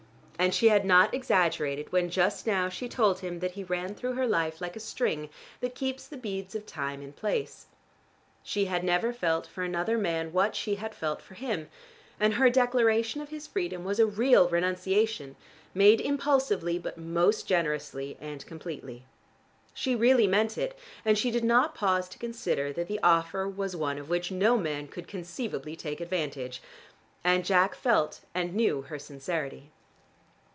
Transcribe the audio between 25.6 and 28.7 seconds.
take advantage. And Jack felt and